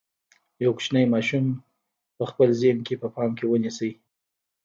یو 0.63 0.71
کوچنی 0.77 1.05
ماشوم 1.13 1.45
په 2.17 2.23
خپل 2.29 2.49
ذهن 2.61 2.79
کې 2.87 2.95
په 3.01 3.07
پام 3.15 3.31
کې 3.37 3.45
ونیسئ. 3.47 3.91